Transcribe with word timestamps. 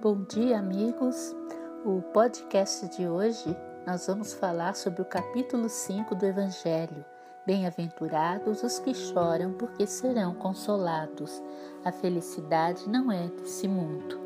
Bom 0.00 0.22
dia, 0.28 0.60
amigos. 0.60 1.34
O 1.84 2.00
podcast 2.12 2.86
de 2.96 3.08
hoje 3.08 3.56
nós 3.84 4.06
vamos 4.06 4.32
falar 4.32 4.76
sobre 4.76 5.02
o 5.02 5.04
capítulo 5.04 5.68
5 5.68 6.14
do 6.14 6.24
Evangelho. 6.24 7.04
Bem-aventurados 7.44 8.62
os 8.62 8.78
que 8.78 8.94
choram, 8.94 9.54
porque 9.54 9.88
serão 9.88 10.36
consolados. 10.36 11.42
A 11.84 11.90
felicidade 11.90 12.88
não 12.88 13.10
é 13.10 13.26
desse 13.26 13.66
mundo. 13.66 14.20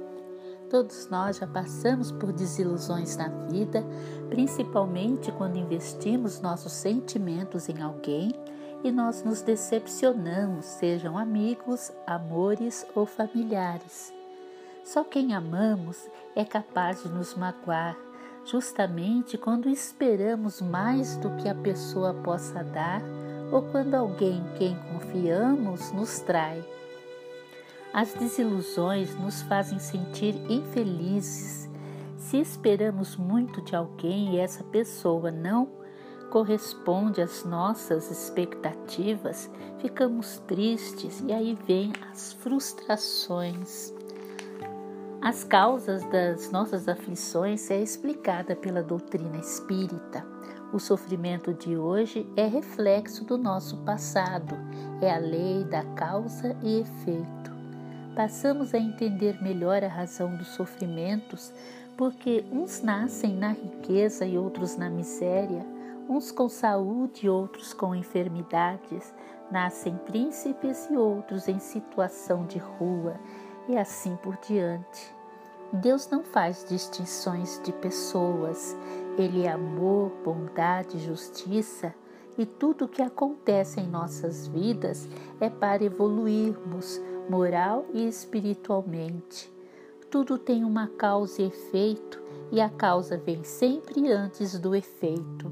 Todos 0.68 1.08
nós 1.08 1.38
já 1.38 1.46
passamos 1.46 2.12
por 2.12 2.34
desilusões 2.34 3.16
na 3.16 3.28
vida, 3.28 3.82
principalmente 4.28 5.32
quando 5.32 5.56
investimos 5.56 6.38
nossos 6.38 6.72
sentimentos 6.72 7.70
em 7.70 7.80
alguém 7.80 8.30
e 8.84 8.92
nós 8.92 9.22
nos 9.22 9.40
decepcionamos, 9.40 10.66
sejam 10.66 11.16
amigos, 11.16 11.90
amores 12.06 12.86
ou 12.94 13.06
familiares. 13.06 14.12
Só 14.84 15.04
quem 15.04 15.32
amamos 15.32 16.08
é 16.34 16.44
capaz 16.44 17.02
de 17.02 17.08
nos 17.08 17.34
magoar, 17.36 17.96
justamente 18.44 19.38
quando 19.38 19.68
esperamos 19.68 20.60
mais 20.60 21.16
do 21.16 21.30
que 21.36 21.48
a 21.48 21.54
pessoa 21.54 22.12
possa 22.12 22.64
dar 22.64 23.00
ou 23.52 23.62
quando 23.62 23.94
alguém 23.94 24.38
em 24.38 24.58
quem 24.58 24.76
confiamos 24.92 25.92
nos 25.92 26.18
trai. 26.20 26.64
As 27.92 28.14
desilusões 28.14 29.14
nos 29.16 29.42
fazem 29.42 29.78
sentir 29.78 30.34
infelizes. 30.50 31.70
Se 32.16 32.38
esperamos 32.38 33.16
muito 33.16 33.60
de 33.60 33.76
alguém 33.76 34.34
e 34.34 34.38
essa 34.38 34.64
pessoa 34.64 35.30
não 35.30 35.68
corresponde 36.30 37.20
às 37.20 37.44
nossas 37.44 38.10
expectativas, 38.10 39.50
ficamos 39.78 40.38
tristes 40.46 41.22
e 41.26 41.32
aí 41.32 41.56
vem 41.66 41.92
as 42.10 42.32
frustrações. 42.32 43.92
As 45.22 45.44
causas 45.44 46.04
das 46.06 46.50
nossas 46.50 46.88
aflições 46.88 47.70
é 47.70 47.80
explicada 47.80 48.56
pela 48.56 48.82
doutrina 48.82 49.36
espírita. 49.36 50.26
O 50.72 50.80
sofrimento 50.80 51.54
de 51.54 51.76
hoje 51.76 52.28
é 52.36 52.44
reflexo 52.44 53.24
do 53.24 53.38
nosso 53.38 53.76
passado, 53.84 54.56
é 55.00 55.14
a 55.14 55.18
lei 55.18 55.62
da 55.62 55.84
causa 55.94 56.56
e 56.60 56.80
efeito. 56.80 57.52
Passamos 58.16 58.74
a 58.74 58.78
entender 58.78 59.40
melhor 59.40 59.84
a 59.84 59.88
razão 59.88 60.36
dos 60.36 60.48
sofrimentos 60.48 61.54
porque 61.96 62.44
uns 62.50 62.82
nascem 62.82 63.32
na 63.32 63.52
riqueza 63.52 64.26
e 64.26 64.36
outros 64.36 64.76
na 64.76 64.90
miséria, 64.90 65.64
uns 66.08 66.32
com 66.32 66.48
saúde 66.48 67.26
e 67.26 67.28
outros 67.28 67.72
com 67.72 67.94
enfermidades, 67.94 69.14
nascem 69.52 69.94
príncipes 69.98 70.88
e 70.90 70.96
outros 70.96 71.46
em 71.46 71.60
situação 71.60 72.44
de 72.44 72.58
rua 72.58 73.20
e 73.68 73.76
assim 73.76 74.16
por 74.16 74.36
diante. 74.38 75.14
Deus 75.72 76.08
não 76.10 76.22
faz 76.22 76.66
distinções 76.68 77.60
de 77.64 77.72
pessoas, 77.72 78.76
Ele 79.16 79.46
é 79.46 79.50
amor, 79.50 80.12
bondade, 80.22 80.98
justiça 80.98 81.94
e 82.36 82.44
tudo 82.44 82.84
o 82.84 82.88
que 82.88 83.02
acontece 83.02 83.80
em 83.80 83.86
nossas 83.86 84.46
vidas 84.46 85.08
é 85.40 85.48
para 85.48 85.84
evoluirmos 85.84 87.00
moral 87.28 87.86
e 87.92 88.06
espiritualmente. 88.06 89.52
Tudo 90.10 90.36
tem 90.36 90.64
uma 90.64 90.88
causa 90.88 91.40
e 91.40 91.46
efeito 91.46 92.22
e 92.50 92.60
a 92.60 92.68
causa 92.68 93.16
vem 93.16 93.42
sempre 93.44 94.10
antes 94.10 94.58
do 94.58 94.74
efeito. 94.74 95.50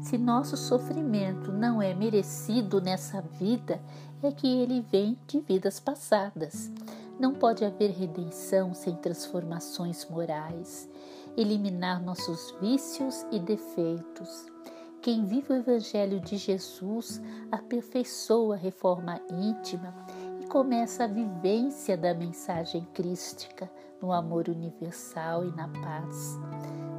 Se 0.00 0.16
nosso 0.16 0.56
sofrimento 0.56 1.50
não 1.50 1.82
é 1.82 1.92
merecido 1.92 2.80
nessa 2.80 3.20
vida, 3.20 3.80
é 4.22 4.30
que 4.30 4.46
ele 4.46 4.80
vem 4.80 5.18
de 5.26 5.40
vidas 5.40 5.80
passadas. 5.80 6.70
Não 7.18 7.32
pode 7.32 7.64
haver 7.64 7.90
redenção 7.92 8.74
sem 8.74 8.94
transformações 8.96 10.06
morais, 10.08 10.88
eliminar 11.36 12.02
nossos 12.02 12.54
vícios 12.60 13.26
e 13.30 13.38
defeitos. 13.38 14.46
Quem 15.00 15.24
vive 15.24 15.52
o 15.52 15.56
Evangelho 15.56 16.20
de 16.20 16.36
Jesus 16.36 17.22
aperfeiçoa 17.50 18.56
a 18.56 18.58
reforma 18.58 19.20
íntima 19.30 19.94
e 20.40 20.46
começa 20.46 21.04
a 21.04 21.06
vivência 21.06 21.96
da 21.96 22.12
mensagem 22.12 22.86
crística 22.92 23.70
no 24.02 24.12
amor 24.12 24.48
universal 24.48 25.44
e 25.44 25.50
na 25.52 25.68
paz. 25.68 26.38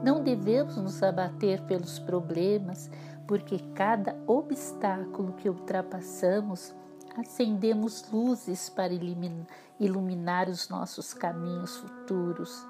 Não 0.03 0.23
devemos 0.23 0.77
nos 0.77 1.03
abater 1.03 1.61
pelos 1.63 1.99
problemas, 1.99 2.89
porque 3.27 3.59
cada 3.75 4.15
obstáculo 4.25 5.33
que 5.33 5.49
ultrapassamos 5.49 6.73
acendemos 7.17 8.09
luzes 8.11 8.69
para 8.69 8.93
iluminar 9.79 10.49
os 10.49 10.69
nossos 10.69 11.13
caminhos 11.13 11.77
futuros. 11.77 12.65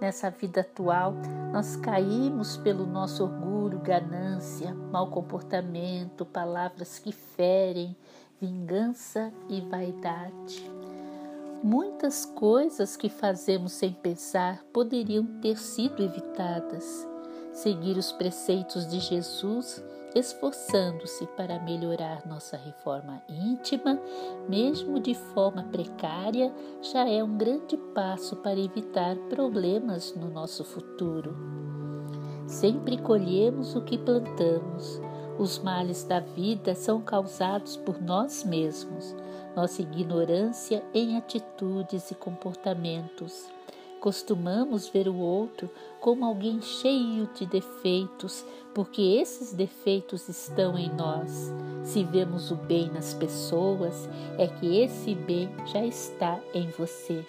Nessa 0.00 0.30
vida 0.30 0.62
atual, 0.62 1.14
nós 1.52 1.76
caímos 1.76 2.56
pelo 2.56 2.86
nosso 2.86 3.22
orgulho, 3.22 3.78
ganância, 3.80 4.72
mau 4.72 5.10
comportamento, 5.10 6.24
palavras 6.24 6.98
que 6.98 7.12
ferem, 7.12 7.94
vingança 8.40 9.30
e 9.48 9.60
vaidade. 9.60 10.70
Muitas 11.62 12.24
coisas 12.24 12.96
que 12.96 13.10
fazemos 13.10 13.72
sem 13.72 13.92
pensar 13.92 14.64
poderiam 14.72 15.26
ter 15.42 15.58
sido 15.58 16.02
evitadas. 16.02 17.06
Seguir 17.52 17.98
os 17.98 18.10
preceitos 18.12 18.88
de 18.88 18.98
Jesus 19.00 19.84
esforçando-se 20.14 21.26
para 21.28 21.60
melhorar 21.60 22.26
nossa 22.26 22.56
reforma 22.56 23.22
íntima, 23.28 24.00
mesmo 24.48 24.98
de 24.98 25.14
forma 25.14 25.64
precária, 25.64 26.52
já 26.80 27.08
é 27.08 27.22
um 27.22 27.36
grande 27.36 27.76
passo 27.94 28.36
para 28.36 28.58
evitar 28.58 29.16
problemas 29.28 30.14
no 30.14 30.28
nosso 30.28 30.64
futuro. 30.64 31.36
Sempre 32.46 32.98
colhemos 32.98 33.76
o 33.76 33.82
que 33.82 33.96
plantamos. 33.96 35.00
Os 35.38 35.58
males 35.58 36.04
da 36.04 36.20
vida 36.20 36.74
são 36.74 37.00
causados 37.00 37.76
por 37.76 38.02
nós 38.02 38.44
mesmos, 38.44 39.14
nossa 39.54 39.80
ignorância 39.80 40.82
em 40.92 41.16
atitudes 41.16 42.10
e 42.10 42.14
comportamentos. 42.14 43.48
Costumamos 44.00 44.88
ver 44.88 45.08
o 45.08 45.16
outro 45.16 45.68
como 46.00 46.24
alguém 46.24 46.62
cheio 46.62 47.28
de 47.34 47.44
defeitos, 47.44 48.44
porque 48.74 49.02
esses 49.02 49.52
defeitos 49.52 50.26
estão 50.26 50.78
em 50.78 50.90
nós. 50.90 51.52
Se 51.84 52.02
vemos 52.02 52.50
o 52.50 52.56
bem 52.56 52.90
nas 52.90 53.12
pessoas, 53.12 54.08
é 54.38 54.46
que 54.46 54.80
esse 54.80 55.14
bem 55.14 55.50
já 55.66 55.84
está 55.84 56.40
em 56.54 56.70
você. 56.70 57.24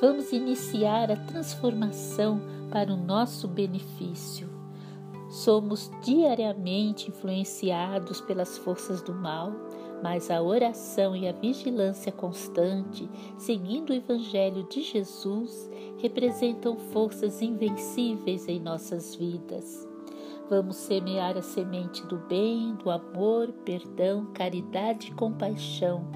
Vamos 0.00 0.30
iniciar 0.32 1.10
a 1.10 1.16
transformação 1.16 2.40
para 2.70 2.92
o 2.92 2.96
nosso 2.96 3.48
benefício. 3.48 4.57
Somos 5.28 5.90
diariamente 6.02 7.10
influenciados 7.10 8.20
pelas 8.20 8.56
forças 8.58 9.02
do 9.02 9.14
mal 9.14 9.52
mas 10.02 10.30
a 10.30 10.40
oração 10.40 11.16
e 11.16 11.26
a 11.26 11.32
vigilância 11.32 12.12
constante, 12.12 13.08
seguindo 13.36 13.90
o 13.90 13.94
Evangelho 13.94 14.64
de 14.64 14.82
Jesus, 14.82 15.70
representam 15.98 16.76
forças 16.76 17.42
invencíveis 17.42 18.46
em 18.48 18.60
nossas 18.60 19.14
vidas. 19.14 19.86
Vamos 20.48 20.76
semear 20.76 21.36
a 21.36 21.42
semente 21.42 22.06
do 22.06 22.16
bem, 22.16 22.74
do 22.76 22.90
amor, 22.90 23.52
perdão, 23.64 24.26
caridade 24.32 25.08
e 25.08 25.14
compaixão, 25.14 26.06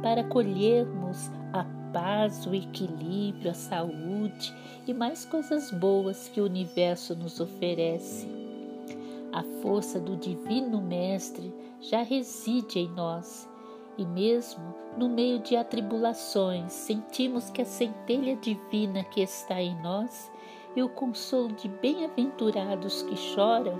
para 0.00 0.24
colhermos 0.24 1.30
a 1.52 1.64
paz, 1.92 2.46
o 2.46 2.54
equilíbrio, 2.54 3.50
a 3.50 3.54
saúde 3.54 4.54
e 4.86 4.94
mais 4.94 5.26
coisas 5.26 5.70
boas 5.70 6.28
que 6.28 6.40
o 6.40 6.46
universo 6.46 7.14
nos 7.14 7.38
oferece. 7.38 8.41
A 9.32 9.42
força 9.62 9.98
do 9.98 10.14
Divino 10.14 10.82
Mestre 10.82 11.54
já 11.80 12.02
reside 12.02 12.80
em 12.80 12.88
nós 12.90 13.48
e, 13.96 14.04
mesmo 14.04 14.74
no 14.98 15.08
meio 15.08 15.38
de 15.38 15.56
atribulações, 15.56 16.72
sentimos 16.72 17.48
que 17.48 17.62
a 17.62 17.64
centelha 17.64 18.36
divina 18.36 19.02
que 19.04 19.22
está 19.22 19.60
em 19.60 19.74
nós 19.82 20.30
e 20.76 20.82
o 20.82 20.88
consolo 20.88 21.52
de 21.52 21.66
bem-aventurados 21.66 23.02
que 23.02 23.16
choram 23.16 23.78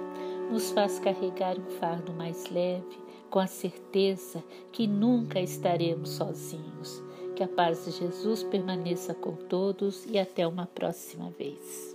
nos 0.50 0.70
faz 0.70 0.98
carregar 0.98 1.58
um 1.58 1.70
fardo 1.78 2.12
mais 2.14 2.48
leve, 2.50 2.98
com 3.30 3.38
a 3.38 3.46
certeza 3.46 4.42
que 4.70 4.86
nunca 4.86 5.38
estaremos 5.40 6.10
sozinhos. 6.10 7.02
Que 7.36 7.42
a 7.42 7.48
paz 7.48 7.84
de 7.84 7.92
Jesus 7.92 8.42
permaneça 8.42 9.14
com 9.14 9.34
todos 9.34 10.06
e 10.06 10.18
até 10.18 10.46
uma 10.46 10.66
próxima 10.66 11.30
vez. 11.30 11.91